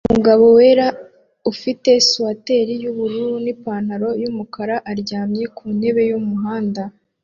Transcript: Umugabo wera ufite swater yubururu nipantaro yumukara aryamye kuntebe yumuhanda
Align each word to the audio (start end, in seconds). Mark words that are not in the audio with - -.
Umugabo 0.09 0.43
wera 0.57 0.87
ufite 1.51 1.89
swater 2.09 2.67
yubururu 2.83 3.33
nipantaro 3.45 4.09
yumukara 4.21 4.75
aryamye 4.91 5.43
kuntebe 5.55 6.01
yumuhanda 6.11 6.81